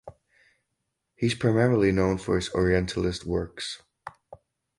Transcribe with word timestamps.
He 1.15 1.27
is 1.27 1.35
primarily 1.35 1.91
known 1.91 2.17
for 2.17 2.35
his 2.35 2.49
Orientalist 2.55 3.23
works. 3.23 3.83